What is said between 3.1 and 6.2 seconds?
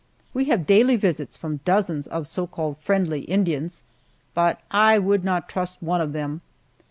Indians, but I would not trust one of